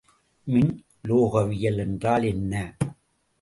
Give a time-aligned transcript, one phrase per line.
[0.47, 0.71] மின்
[1.03, 2.53] உலோகவியல் என்றால் என்ன?